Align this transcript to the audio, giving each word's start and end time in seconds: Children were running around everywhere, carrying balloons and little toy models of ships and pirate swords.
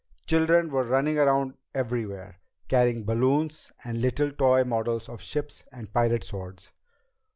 Children 0.25 0.71
were 0.71 0.83
running 0.83 1.19
around 1.19 1.53
everywhere, 1.75 2.39
carrying 2.67 3.03
balloons 3.05 3.71
and 3.83 4.01
little 4.01 4.31
toy 4.31 4.63
models 4.63 5.07
of 5.07 5.21
ships 5.21 5.63
and 5.71 5.93
pirate 5.93 6.23
swords. 6.23 6.71